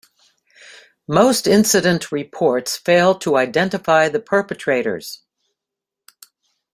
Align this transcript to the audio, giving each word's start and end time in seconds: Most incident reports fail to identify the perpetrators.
Most 1.07 1.45
incident 1.45 2.11
reports 2.11 2.75
fail 2.75 3.13
to 3.19 3.37
identify 3.37 4.09
the 4.09 4.19
perpetrators. 4.19 5.21